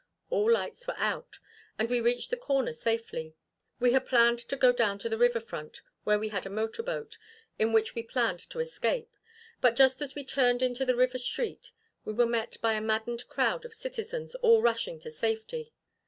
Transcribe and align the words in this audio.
All 0.31 0.49
lights 0.51 0.87
were 0.87 0.97
out, 0.97 1.37
and 1.77 1.87
we 1.87 2.01
reached 2.01 2.31
the 2.31 2.35
corner 2.35 2.73
safely. 2.73 3.35
We 3.79 3.91
had 3.91 4.07
planned 4.07 4.39
to 4.39 4.55
go 4.55 4.71
down 4.71 4.97
to 4.97 5.09
the 5.09 5.17
river 5.19 5.39
front, 5.39 5.81
where 6.05 6.17
we 6.17 6.29
had 6.29 6.43
a 6.47 6.49
motor 6.49 6.81
boat, 6.81 7.19
in 7.59 7.71
which 7.71 7.93
we 7.93 8.01
planned 8.01 8.39
to 8.49 8.57
escape. 8.59 9.15
But 9.61 9.75
just 9.75 10.01
as 10.01 10.15
we 10.15 10.23
turned 10.25 10.63
into 10.63 10.85
the 10.85 10.95
river 10.95 11.19
street, 11.19 11.69
we 12.03 12.13
were 12.13 12.25
met 12.25 12.57
by 12.61 12.73
a 12.73 12.81
maddened 12.81 13.27
crowd 13.27 13.63
of 13.63 13.75
citizens 13.75 14.33
all 14.33 14.63
rushing 14.63 14.97
to 15.01 15.11
safety. 15.11 15.71